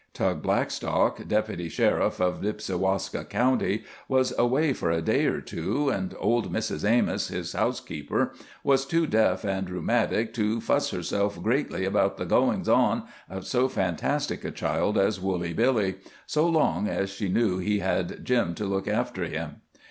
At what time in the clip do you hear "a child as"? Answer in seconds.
14.43-15.19